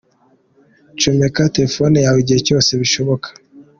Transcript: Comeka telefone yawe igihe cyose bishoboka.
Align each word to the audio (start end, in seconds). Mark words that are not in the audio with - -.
Comeka 0.99 1.43
telefone 1.55 1.97
yawe 2.05 2.19
igihe 2.23 2.39
cyose 2.47 2.69
bishoboka. 2.81 3.27